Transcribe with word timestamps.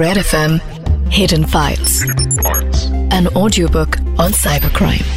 Red 0.00 0.18
FM 0.18 0.52
Hidden 1.14 1.42
Files. 1.44 1.94
An 3.16 3.26
audiobook 3.38 3.96
on 4.24 4.34
cybercrime. 4.36 5.08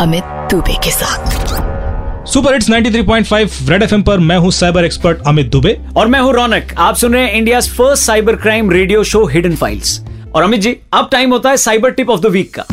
Amit 0.00 0.24
Dubey 0.50 0.74
के 0.84 0.90
साथ. 0.90 2.26
Super 2.32 2.52
hits 2.52 2.68
93.5 2.70 3.68
red 3.70 3.82
FM 3.82 4.02
पर 4.02 4.18
मैं 4.18 4.36
हूँ 4.36 4.50
साइबर 4.50 4.84
एक्सपर्ट 4.84 5.22
अमित 5.26 5.46
दुबे 5.52 5.76
और 5.96 6.06
मैं 6.06 6.20
हूँ 6.20 6.32
रौनक। 6.34 6.74
आप 6.78 6.96
सुन 6.96 7.14
रहे 7.14 7.22
हैं 7.24 7.32
India 7.32 7.60
first 7.60 8.04
cyber 8.04 8.36
crime 8.36 8.70
radio 8.70 9.02
show 9.04 9.24
hidden 9.26 9.56
files 9.56 10.00
और 10.34 10.42
अमित 10.42 10.60
जी 10.60 10.76
अब 10.92 11.08
टाइम 11.12 11.32
होता 11.32 11.50
है 11.50 11.56
cyber 11.56 11.90
tip 11.90 12.10
of 12.10 12.20
the 12.20 12.26
week 12.36 12.54
का. 12.58 12.64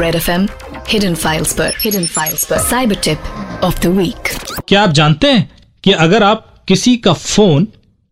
रेड 0.00 0.14
एफएम 0.14 0.48
हिडन 0.88 1.14
फाइल्स 1.14 1.52
पर. 1.52 1.72
हिडन 1.80 2.06
फाइल्स 2.06 2.44
पर. 2.44 2.58
Cyber 2.70 2.94
tip 3.04 3.60
of 3.64 3.80
the 3.82 3.94
week 3.98 4.32
क्या 4.68 4.82
आप 4.82 4.90
जानते 5.00 5.32
हैं 5.32 5.48
कि 5.84 5.92
अगर 6.06 6.22
आप 6.22 6.46
किसी 6.68 6.96
का 6.96 7.12
फ़ोन 7.12 7.68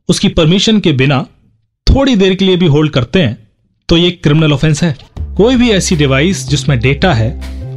उसकी 0.09 0.29
परमिशन 0.39 0.81
के 0.81 0.93
बिना 1.03 1.25
थोड़ी 1.91 2.15
देर 2.17 2.35
के 2.35 2.45
लिए 2.45 2.57
भी 2.57 2.67
होल्ड 2.67 2.93
करते 2.93 3.23
हैं 3.23 3.37
तो 3.89 3.97
ये 3.97 4.11
क्रिमिनल 4.13 4.53
ऑफेंस 4.53 4.83
है। 4.83 4.97
कोई 5.37 5.57
भी 5.57 5.71
ऐसी 5.71 5.97
डिवाइस 5.97 6.47
जिसमें 6.49 6.79
डेटा 6.81 7.13
है 7.15 7.31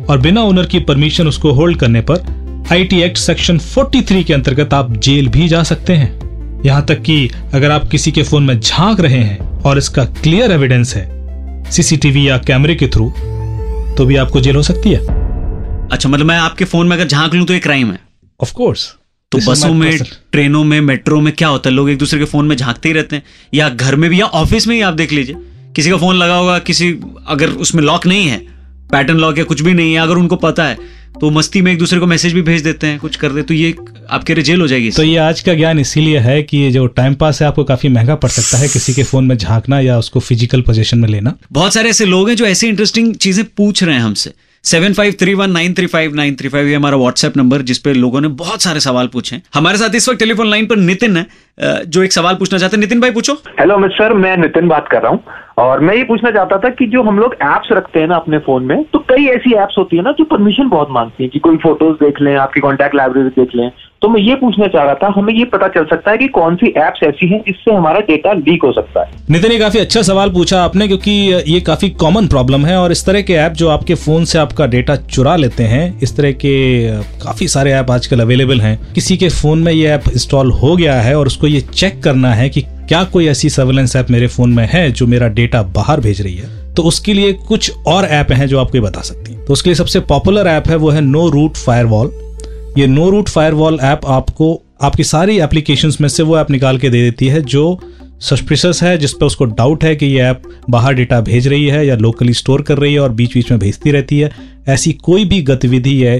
और 0.05 0.17
बिना 0.17 0.41
ओनर 0.41 0.65
की 0.65 0.79
परमिशन 0.79 1.27
उसको 1.27 1.51
होल्ड 1.51 1.79
करने 1.79 2.01
पर 2.01 2.65
आईटी 2.71 3.01
एक्ट 3.01 3.17
सेक्शन 3.17 3.59
43 3.59 4.23
के 4.23 4.33
अंतर्गत 4.33 4.73
आप 4.73 4.91
जेल 4.97 5.27
भी 5.27 5.47
जा 5.47 5.63
सकते 5.63 5.93
हैं। 5.93 6.63
यहाँ 6.65 6.85
तक 6.85 7.01
कि 7.01 7.29
अगर 7.53 7.71
आप 7.71 7.87
किसी 7.89 8.11
के 8.11 8.23
फ़ोन 8.23 8.43
में 8.43 8.59
झाँक 8.59 8.99
रहे 8.99 9.19
हैं 9.19 9.61
और 9.61 9.77
इसका 9.77 10.05
क्लियर 10.05 10.51
एविडेंस 10.51 10.95
है 10.95 11.71
सीसीटीवी 11.71 12.27
या 12.29 12.37
कैमरे 12.37 12.75
के 12.75 12.87
थ्रू 12.87 13.09
तो 13.97 14.05
भी 14.05 14.15
आपको 14.15 14.41
जेल 14.41 14.55
हो 14.55 14.63
सकती 14.63 14.89
है। 14.89 14.99
अच्छा 15.89 16.09
मतलब 16.09 16.25
मैं 16.25 16.37
आपके 16.37 16.65
फ़ोन 16.65 16.87
में 16.87 16.95
अगर 16.95 17.07
झाँक 17.07 17.33
लूँ 17.33 17.45
तो 17.45 17.53
ये 17.53 17.59
क्राइम 17.59 17.91
है? 17.91 17.99
ऑफ़ 18.39 18.53
कोर्स 18.53 18.93
तो 19.31 19.39
बसों 19.41 19.73
में 19.73 19.97
ट्रेनों 20.31 20.63
में 20.63 20.79
मेट्रो 20.81 21.19
में 21.21 21.33
क्या 21.33 21.47
होता 21.47 21.69
है? 21.69 21.75
लोग 21.75 21.89
एक 21.89 21.97
दूसरे 21.97 22.19
के 22.19 22.25
फ़ोन 22.25 22.47
में 22.47 22.55
झांकते 22.55 22.89
ही 22.89 22.93
रहते 22.93 23.15
हैं। 23.15 23.23
या 23.53 23.69
घर 23.69 23.95
में 23.95 24.09
भी 24.09 24.19
या 24.21 24.25
ऑफ़िस 24.25 24.67
में 24.67 24.75
ही 24.75 24.81
आप 24.81 24.93
देख 24.93 25.11
लीजिए। 25.11 25.35
किसी 25.75 25.89
का 25.89 25.97
फ़ोन 25.97 26.15
लगा 26.15 26.35
होगा 26.35 26.57
किसी 26.59 26.89
अगर 27.27 27.49
उसमें 27.59 27.83
लॉक 27.83 28.07
नहीं 28.07 28.27
है 28.27 28.37
पैटर्न 28.91 29.17
लॉक 29.17 29.37
या 29.37 29.43
कुछ 29.43 29.61
भी 29.61 29.73
नहीं 29.73 29.93
है 29.93 29.99
अगर 29.99 30.15
उनको 30.15 30.35
पता 30.35 30.63
है 30.63 30.77
तो 31.21 31.29
मस्ती 31.29 31.61
में 31.61 31.71
एक 31.71 31.77
दूसरे 31.79 31.99
को 31.99 32.05
मैसेज 32.05 32.33
भी 32.33 32.41
भेज 32.41 32.61
देते 32.61 32.87
हैं 32.87 32.99
कुछ 32.99 33.15
कर 33.15 33.31
दे 33.31 33.41
तो 33.41 33.53
ये 33.53 33.75
आपके 34.09 34.35
लिए 34.35 34.43
जेल 34.43 34.61
हो 34.61 34.67
जाएगी 34.67 34.91
तो 34.91 35.03
ये 35.03 35.15
आज 35.17 35.41
का 35.41 35.53
ज्ञान 35.53 35.79
इसीलिए 35.79 36.19
है 36.19 36.41
कि 36.43 36.57
ये 36.57 36.71
जो 36.71 36.85
टाइम 36.87 37.15
पास 37.15 37.41
है 37.41 37.47
आपको 37.47 37.63
काफ़ी 37.63 37.89
महँगा 37.89 38.15
पड़ 38.15 38.29
सकता 38.29 38.57
है 38.57 38.67
किसी 38.67 38.93
के 38.93 39.03
फ़ोन 39.03 39.25
में 39.25 39.35
झांकना 39.37 39.79
या 39.79 39.97
उसको 39.97 40.19
फ़िज़िकल 40.19 40.61
पोजिशन 40.61 40.99
में 40.99 41.09
लेना। 41.09 41.35
बहुत 41.51 41.73
सारे 41.73 41.89
ऐसे 41.89 42.05
लोग 42.05 42.29
हैं 42.29 42.35
जो 42.35 42.45
ऐसी 42.45 42.67
इंटरेस्टिंग 42.67 43.13
चीज़ें 43.15 43.45
पूछ 43.57 43.83
रहे 43.83 43.95
हैं 43.95 44.01
हमसे। 44.01 44.33
Seven 44.63 44.93
five 44.93 45.13
three 45.19 45.33
one 45.33 45.51
nine 45.51 45.73
three 45.73 45.85
five 45.87 46.13
nine 46.15 46.35
three 46.39 46.49
five 46.49 46.67
ये 46.67 46.75
हमारा 46.75 46.97
व्हाट्सएप 46.97 47.37
नंबर 47.37 47.61
जिसपे 47.69 47.93
लोगों 47.93 48.19
ने 48.21 48.27
बहुत 48.41 48.61
सारे 48.61 48.79
सवाल 48.79 49.07
पूछे 49.07 49.39
हमारे 49.53 49.77
साथ 49.77 49.95
इस 49.95 50.07
वक्त 50.09 50.19
टेलीफोन 50.19 50.49
लाइन 50.49 50.65
पर 50.67 50.75
नितिन 50.77 51.17
है 51.17 51.25
जो 51.85 52.03
एक 52.03 52.13
सवाल 52.13 52.35
पूछना 52.35 52.59
चाहते 52.59 52.75
हैं। 52.75 52.81
नितिन 52.81 53.01
भाई, 53.01 53.11
पूछो। 53.11 53.33
हेलो 53.59 53.77
मिस 53.77 53.91
सर 53.91 54.13
मैं 54.15 54.35
नितिन 54.37 54.67
बात 54.67 54.87
कर 54.87 55.01
रहा 55.01 55.11
हूँ। 55.11 55.23
और 55.57 55.79
मैं 55.79 55.95
ये 55.95 56.03
पूछना 56.03 56.31
चाहता 56.31 56.57
था 56.57 56.69
कि 56.71 56.85
जो 56.87 57.03
हम 57.03 57.19
लोग 57.19 57.33
एप्स 57.43 57.71
रखते 57.71 57.99
हैं 57.99 58.07
ना 58.07 58.15
अपने 58.15 58.37
फ़ोन 58.39 58.65
में 58.65 58.83
तो 58.83 58.99
कई 59.09 59.25
ऐसी 59.27 59.53
एप्स 59.53 59.77
होती 59.77 59.97
है 59.97 60.03
ना 60.03 60.11
जो 60.11 60.23
परमिशन 60.25 60.69
बहुत 60.69 60.91
मांगती 60.91 61.23
है 61.23 61.29
कि 61.29 61.39
कोई 61.39 61.57
फ़ोटोज़ 61.57 61.95
देख 62.03 62.21
लें, 62.21 62.35
आपकी 62.35 62.59
कॉन्टैक्ट 62.59 62.95
लाइब्रेरी 62.95 63.29
देख 63.39 63.55
लें। 63.55 63.71
तो 64.01 64.09
मैं 64.09 64.21
ये 64.21 64.35
पूछना 64.35 64.67
चाह 64.67 64.83
रहा 64.83 64.93
था, 64.93 65.07
हमें 65.15 65.33
ये 65.33 65.43
पता 65.45 65.67
चल 65.67 65.83
सकता 65.85 66.11
है 66.11 66.17
कि 66.17 66.27
कौन 66.27 66.55
सी 66.55 66.67
एप्स 66.67 66.99
ऐसी 67.03 67.27
हैं 67.27 67.39
जिससे 67.39 67.73
हमारा 67.73 67.99
डेटा 67.99 68.31
लीक 68.33 68.63
हो 68.63 68.71
सकता 68.71 69.01
है? 69.01 69.11
नितिन, 69.29 69.51
ये 69.51 69.59
काफ़ी 69.59 69.79
अच्छा 69.79 70.01
सवाल 70.01 70.29
पूछा 70.29 70.61
आपने, 70.63 70.87
क्योंकि 70.87 71.11
ये 71.47 71.59
काफ़ी 71.61 71.89
कॉमन 71.89 72.27
प्रॉब्लम 72.27 72.65
है 72.65 72.77
और 72.77 72.91
इस 72.91 73.05
तरह 73.05 73.21
के 73.21 73.33
ऐप 73.33 73.51
जो 73.51 73.69
आपके 73.69 73.95
फ़ोन 73.95 74.25
से 74.25 74.39
आपका 74.39 74.65
डेटा 74.67 74.95
चुरा 74.95 75.35
लेते 75.35 75.63
हैं, 75.63 75.99
इस 75.99 76.15
तरह 76.17 76.31
के 76.31 76.53
काफ़ी 77.19 77.47
सारे 77.47 77.71
ऐप 77.71 77.91
आजकल 77.91 78.19
अवेलेबल 78.19 78.61
हैं। 78.61 78.77
किसी 78.93 79.17
के 79.17 79.29
फ़ोन 79.29 79.59
में 79.59 79.71
ये 79.73 79.87
ऐप 79.87 80.09
इंस्टॉल 80.13 80.51
हो 80.51 80.75
गया 80.75 80.99
है 81.01 81.15
और 81.17 81.27
उसको 81.27 81.47
ये 81.47 81.61
चेक 81.61 82.01
करना 82.03 82.33
है 82.33 82.49
कि 82.49 82.61
क्या 82.61 83.03
कोई 83.03 83.27
ऐसी 83.27 83.49
सर्वेलेंस 83.49 83.95
ऐप 83.95 84.09
मेरे 84.09 84.27
फ़ोन 84.27 84.53
में 84.53 84.67
है 84.71 84.91
जो 84.91 85.07
मेरा 85.07 85.27
डेटा 85.27 85.61
बाहर 85.75 85.99
भेज 85.99 86.21
रही 86.21 86.35
है। 86.35 86.73
तो 86.73 86.83
उसके 86.83 87.13
लिए 87.13 87.33
कुछ 87.47 87.71
और 87.87 88.05
ऐप 88.05 88.31
हैं 88.31 88.47
जो 88.47 88.59
आपको 88.59 88.81
बता 88.81 89.01
सकती 89.01 89.33
हैं। 89.33 89.45
तो 89.45 89.53
उसके 89.53 89.69
लिए 89.69 89.75
सबसे 89.75 89.99
पॉपुलर 89.99 90.47
ऐप 90.47 90.67
है, 90.67 90.75
वो 90.75 90.89
है 90.89 91.01
नो 91.01 91.27
रूट 91.29 91.57
फायरवॉल 91.57 92.11
ये 92.77 92.87
नो 92.87 93.09
रूट 93.09 93.29
फायरवॉल 93.29 93.79
ऐप 93.81 94.01
आपको 94.05 94.61
आपकी 94.81 95.03
सारी 95.03 95.39
एप्लीकेशंस 95.39 95.97
में 96.01 96.07
से 96.09 96.23
वो 96.23 96.37
ऐप 96.37 96.51
निकाल 96.51 96.77
के 96.77 96.89
दे 96.89 97.01
देती 97.01 97.27
है 97.27 97.41
जो 97.41 97.79
सस्पिशस 98.19 98.79
है 98.83 98.97
जिस 98.97 99.13
पर 99.13 99.25
उसको 99.25 99.45
डाउट 99.45 99.83
है 99.83 99.95
कि 99.95 100.05
ये 100.05 100.21
ऐप 100.21 100.43
बाहर 100.69 100.93
डेटा 100.93 101.21
भेज 101.21 101.47
रही 101.47 101.67
है 101.67 101.87
या 101.87 101.95
लोकली 101.95 102.33
स्टोर 102.33 102.61
कर 102.61 102.77
रही 102.77 102.93
है 102.93 102.99
और 102.99 103.09
बीच 103.11 103.33
बीच 103.33 103.51
में 103.51 103.59
भेजती 103.59 103.91
रहती 103.91 104.19
है। 104.19 104.31
ऐसी 104.69 104.93
कोई 104.93 105.25
भी 105.25 105.41
गतिविधि 105.41 105.97
है 105.99 106.15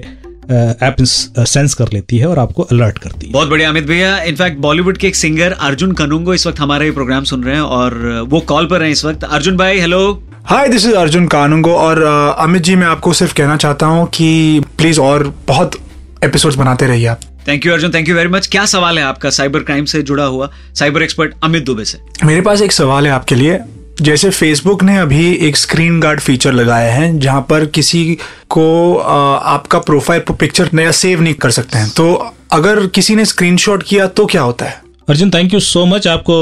ऐप 0.84 0.96
सेंस 1.02 1.74
कर 1.74 1.90
लेती 1.94 2.18
है 2.18 2.28
और 2.28 2.40
आपको 2.40 2.64
अलर्ट 2.64 2.98
करती 2.98 3.28
है। 3.28 3.34
बहुत 3.34 3.50
बढ़िया 3.50 3.70
अमित 3.70 3.84
भैया। 3.84 4.18
इनफैक्ट 4.24 4.60
बॉलीवुड 4.60 4.98
के 4.98 5.08
एक 5.08 5.16
सिंगर 5.16 5.52
अर्जुन 5.52 5.92
कनुंगो 5.92 6.34
इस 6.34 6.48
वक्त 6.48 6.60
हमारा 6.60 6.86
ये 6.86 6.92
प्रोग्राम 6.92 7.24
सुन 7.24 7.44
रहे 7.44 7.56
हैं 7.56 7.62
और 7.62 8.26
वो 8.30 8.40
कॉल 8.40 8.66
पर 8.66 8.84
हैं 8.84 8.90
इस 8.90 9.06
वक्त। 9.06 9.24
अर्जुन 9.24 9.58
भाई 9.58 9.80
hello 9.80 10.02
hi 10.46 10.68
this 10.68 10.86
is 10.86 10.96
Arjun 10.96 11.28
Kanungo 11.28 11.74
और 11.74 12.02
अमित 12.40 12.62
जी 12.62 12.76
मैं 12.76 12.88
आपको 12.88 13.14
सिर्फ़ 13.14 13.34
कहना 13.34 13.58
चाहता 13.58 13.86
हूँ 13.86 14.06
कि 14.08 14.60
प्लीज़ 14.78 15.00
और 15.00 15.34
बहुत 15.48 15.76
एपिसोड्स 16.24 16.56
बनाते 16.56 16.88
रहिए 16.88 17.06
आप। 17.08 17.22
Thank 17.48 17.66
you 17.66 17.74
Arjun 17.74 17.94
thank 17.94 18.10
you 18.10 18.16
very 18.16 18.30
much 18.30 18.48
क्या 18.48 18.66
सवाल 18.66 18.98
है 19.00 19.04
आपका? 19.04 19.30
साइबर 19.30 19.60
क्राइम 19.60 19.86
से 19.86 20.02
जुड़ा 20.02 20.24
हुआ 20.24 20.50
साइबर 20.76 21.04
एक्सपर्ट 21.04 21.34
अमित 21.44 21.64
दुबे 21.66 21.86
से। 21.86 22.00
मेरे 22.24 22.42
पास 22.42 22.62
एक 22.62 22.72
सवाल 22.72 23.08
है 23.08 23.14
आपके 23.14 23.36
लिए। 23.36 23.60
जैसे 24.02 24.30
फेसबुक 24.30 24.84
ने 24.84 24.98
अभी 24.98 25.34
एक 25.38 25.58
स्क्रीन 25.58 26.00
गार्ड 26.00 26.20
फीचर 26.20 26.54
लगाया 26.54 26.94
है 26.94 27.20
जहाँ 27.20 27.42
पर 27.42 27.66
किसी 27.66 28.18
को 28.50 28.96
आपका 28.96 29.80
प्रोफ़ाइल 29.80 30.22
पिक्चर 30.32 30.70
नया 30.74 30.92
सेव 30.92 31.22
नहीं 31.22 31.34
कर 31.34 31.52
सकते 31.52 31.78
हैं। 31.78 31.90
तो 31.90 32.14
अगर 32.52 32.86
किसी 32.88 33.16
ने 33.16 33.26
स्क्रीनशॉट 33.26 33.84
किया 33.84 34.08
तो 34.08 34.26
क्या 34.26 34.42
होता 34.42 34.66
है? 34.66 34.81
Arjun 35.08 35.30
thank 35.32 35.54
you 35.54 35.60
so 35.60 35.86
much 35.86 36.08
आपको 36.08 36.34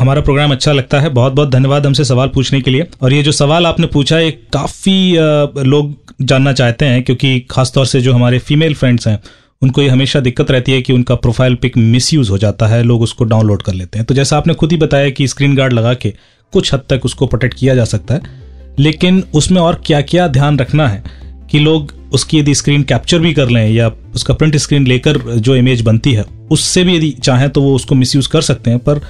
हमारा 0.00 0.20
प्रोग्राम 0.20 0.52
अच्छा 0.52 0.72
लगता 0.72 1.00
है। 1.00 1.08
बहुत 1.08 1.32
बहुत 1.32 1.50
धन्यवाद 1.50 1.86
हमसे 1.86 2.04
सवाल 2.04 2.28
पूछने 2.28 2.60
के 2.60 2.70
लिए। 2.70 2.86
और 3.02 3.12
ये 3.12 3.22
जो 3.22 3.32
सवाल 3.32 3.66
आपने 3.66 3.86
पूछा 3.86 4.16
है 4.16 4.30
काफ़ी 4.52 5.14
लोग 5.66 5.94
जानना 6.22 6.52
चाहते 6.52 6.84
हैं, 6.84 7.02
क्योंकि 7.02 7.40
खासतौर 7.50 7.86
से 7.86 8.00
जो 8.00 8.12
हमारे 8.12 8.38
फीमेल 8.38 8.74
फ्रेंड्स 8.74 9.08
हैं, 9.08 9.18
उनको 9.62 9.82
ये 9.82 9.88
हमेशा 9.88 10.20
दिक्कत 10.20 10.50
रहती 10.50 10.72
है 10.72 10.82
कि 10.82 10.92
उनका 10.92 11.14
प्रोफ़ाइल 11.14 11.54
पिक 11.54 11.76
मिसयूज 11.76 12.30
हो 12.30 12.38
जाता 12.38 12.66
है। 12.66 12.82
लोग 12.82 13.02
उसको 13.02 13.24
डाउनलोड 13.24 13.62
कर 13.62 13.74
लेते 13.74 13.98
हैं। 13.98 14.06
तो 14.06 14.14
जैसा 14.14 14.36
आपने 14.36 14.54
खुद 14.54 14.72
ही 14.72 14.78
बताया 14.78 15.10
कि 15.10 15.26
स्क्रीन 15.28 15.54
गार्ड 15.54 15.72
लगा 15.72 15.94
के 15.94 16.14
कुछ 16.52 16.72
हद 16.74 16.84
तक 16.90 17.04
उसको 17.04 17.26
प्रोटेक्ट 17.26 17.58
किया 17.58 17.74
जा 17.74 17.84
सकता 17.84 18.14
है। 18.14 18.40
लेकिन 18.78 19.22
उसमें 19.34 19.60
और 19.62 19.82
क्या 19.86 20.00
क्या 20.02 20.28
ध्यान 20.28 20.58
रखना 20.58 20.88
है 20.88 21.02
कि 21.50 21.58
लोग 21.58 21.92
उसकी 22.12 22.38
यदि 22.38 22.54
स्क्रीन 22.54 22.82
कैप्चर 22.84 23.18
भी 23.18 23.32
कर 23.34 23.48
लें 23.48 23.68
या 23.68 23.90
उसका 24.14 24.34
प्रिंट 24.34 24.56
स्क्रीन 24.56 24.86
लेकर 24.86 25.18
जो 25.18 25.56
इमेज 25.56 25.80
बनती 25.82 26.12
है, 26.12 26.24
उससे 26.50 26.84
भी 26.84 26.96
यदि 26.96 27.10
चाहें 27.22 27.48
तो 27.50 27.62
वो 27.62 27.74
उसको 27.74 27.94
मिसयूज 27.94 28.26
कर 28.26 28.40
सकते 28.42 28.70
हैं, 28.70 28.78
पर 28.78 29.00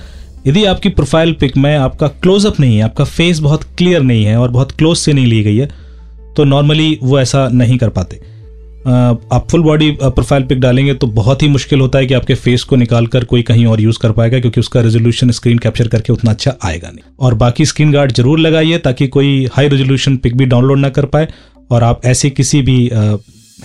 यदि 0.47 0.65
आपकी 0.65 0.89
प्रोफ़ाइल 0.91 1.33
पिक 1.41 1.57
में 1.57 1.77
आपका 1.77 2.09
क्लोजअप 2.09 2.61
नहीं 2.61 2.77
है, 2.77 2.83
आपका 2.83 3.05
फेस 3.07 3.39
बहुत 3.41 3.65
क्लियर 3.79 4.03
नहीं 4.03 4.25
है 4.25 4.37
और 4.37 4.51
बहुत 4.51 4.73
क्लोज 4.73 4.97
से 4.99 5.13
नहीं 5.13 5.27
ली 5.27 5.43
गई 5.43 5.57
है 5.57 5.71
तो 6.37 6.45
नॉर्मली 6.47 6.99
वो 7.03 7.19
ऐसा 7.21 7.49
नहीं 7.51 7.79
कर 7.79 7.89
पाते। 7.91 8.21
आप 8.85 9.47
फुल 9.51 9.63
बॉडी 9.63 9.91
प्रोफ़ाइल 9.93 10.43
पिक 10.45 10.61
डालेंगे 10.61 10.95
तो 10.95 11.07
बहुत 11.09 11.43
ही 11.43 11.49
मुश्किल 11.49 11.81
होता 11.81 11.99
है 11.99 12.07
कि 12.07 12.15
आपके 12.15 12.35
फेस 12.37 12.63
को 12.63 12.77
निकाल 12.77 13.07
कर 13.07 13.25
कोई 13.25 13.43
कहीं 13.43 13.67
और 13.67 13.81
यूज़ 13.81 13.99
कर 13.99 14.13
पाएगा, 14.13 14.39
क्योंकि 14.41 14.61
उसका 14.61 14.81
रेजोल्यूशन 14.81 15.31
स्क्रीन 15.31 15.59
कैप्चर 15.59 15.89
करके 15.89 16.13
उतना 16.13 16.31
अच्छा 16.31 16.55
आएगा 16.65 16.89
नहीं। 16.89 17.05
और 17.21 17.35
बाकी 17.35 17.65
स्क्रीन 17.67 17.93
गार्ड 17.93 18.13
ज़रूर 18.13 18.39
लगाइए 18.39 18.79
ताकि 18.79 19.07
कोई 19.09 19.47
हाई 19.53 19.69
रेजोल्यूशन 19.69 20.17
पिक 20.17 20.37
भी 20.37 20.47
डाउनलोड 20.47 20.79
ना 20.79 20.89
कर 20.89 21.07
पाए 21.07 21.29
और 21.73 21.85
आप 21.85 22.05
ऐसे 22.05 22.31
किसी 22.31 22.63
भी 22.63 22.79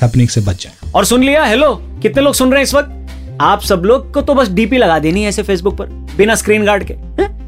हैपनिंग 0.02 0.28
से 0.30 0.42
बच 0.42 0.64
जाए। 0.64 0.92
और 0.96 1.06
सुन 1.06 1.24
लिया 1.24 1.44
हेलो 1.46 1.74
कितने 2.02 2.24
लोग 2.24 2.34
सुन 2.34 2.52
रहे 2.52 2.60
हैं 2.60 2.64
इस 2.64 2.74
वक्त? 2.74 2.94
आप 3.42 3.62
सब 3.62 3.82
लोग 3.86 4.12
को 4.14 4.22
तो 4.22 4.34
बस 4.34 4.50
डीपी 4.50 4.78
लगा 4.78 4.98
देनी 5.00 5.22
है 5.22 5.30
ऐसे 5.30 5.44
फेसबुक 5.44 5.76
पर 5.78 5.86
बिना 6.18 6.36
स्क्रीन 6.36 6.66
गार्ड 6.66 6.84
के। 6.84 6.96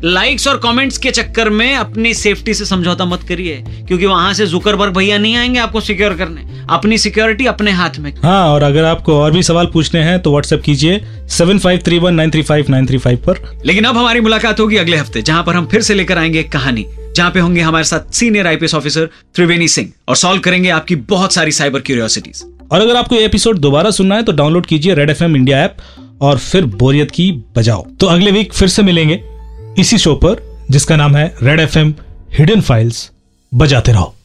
लाइक्स 0.04 0.48
और 0.48 0.58
कमेंट्स 0.58 0.98
के 0.98 1.12
चक्कर 1.12 1.50
में 1.50 1.76
अपनी 1.76 2.14
सेफ्टी 2.14 2.54
से 2.54 2.66
समझौता 2.66 3.06
मत 3.06 3.24
करिए 3.24 3.56
क्योंकि 3.88 4.06
वहाँ 4.06 4.34
से 4.34 4.46
जुकरबर्ग 4.48 4.94
भैया 4.98 5.18
नहीं 5.18 5.36
आएँगे 5.36 5.60
आपको 5.60 5.82
सिक्योर 5.82 6.14
करने। 6.14 6.46
अपनी 6.70 6.98
सिक्योरिटी 6.98 7.46
अपने 7.46 7.72
हाथ 7.72 7.98
में। 8.00 8.12
हाँ 8.24 8.48
और 8.50 8.64
अगर 8.64 8.84
आपको 8.84 9.20
और 9.20 9.32
भी 9.32 9.44
सवाल 9.44 9.68
पूछने 9.74 10.02
हैं 10.02 10.20
तो 10.20 10.32
व्हाट्सएप 10.32 10.62
कीजिए 10.62 11.02
seven 11.30 11.60
five 11.60 11.82
three 11.86 12.00
one 12.00 12.14
nine 12.14 12.32
three 12.32 12.42
five 12.42 12.66
nine 12.70 12.88
three 12.88 12.98
five 12.98 13.18
पर। 13.28 13.44
लेकिन 13.66 13.84
अब 13.84 13.98
हमारी 13.98 14.22
मुलाकात 14.22 14.60
होगी 14.60 14.78
अगले 14.78 14.98
हफ़्ते 14.98 15.22
जहाँ 15.22 15.44
पर 15.44 15.56
हम 15.56 15.68
फिर 15.68 15.82
से 15.82 15.94
लेकर 15.94 16.18
आएँगे 16.18 16.44
कहानी। 16.46 16.86
जहाँ 17.16 17.32
पे 17.32 17.40
होंगे 17.40 17.62
हमारे 17.62 17.84
साथ 17.84 18.12
senior 18.14 18.48
IPS 18.48 18.76
officer 18.76 19.10
Triveni 19.36 19.68
Singh 19.68 19.92
और 20.08 20.16
सॉल्व 20.16 20.42
करेंगे 20.42 20.70
आपकी 20.70 20.96
बहुत 20.96 21.34
सारी 21.34 21.52
साइबर 21.52 21.80
क्यूरियोसिटीज 21.80 22.44
और 22.72 22.82
अगर 22.82 22.96
आपको 22.96 23.16
ये 23.16 23.26
एपिसोड 23.26 23.58
दोबारा 23.58 23.92
सुनना 23.92 24.16
है 24.16 24.24
तो 24.24 24.32
डाउनलोड 24.32 24.66
कीजिए 24.66 24.96
रेड 24.96 25.10
एफएम 25.10 25.36
इंडिया 25.36 25.64
ऐप 25.64 25.78
और 26.22 26.38
फिर 26.38 26.66
बोरियत 26.66 27.12
की 27.12 27.32
बजाओ। 27.56 27.86
तो 28.00 28.08
अगले 28.08 28.32
वीक 28.32 28.54
फिर 28.54 28.68
से 28.68 28.84
मिलेंगे 28.84 29.22
इसी 29.80 29.98
शो 29.98 30.16
पर, 30.16 30.42
जिसका 30.72 30.96
नाम 30.96 31.16
है 31.16 31.34
रेड 31.44 31.60
एफएम 31.60 31.94
हिडन 32.34 32.62
फाइल्स 32.62 33.10
बजाते 33.52 33.92
रहो। 33.92 34.16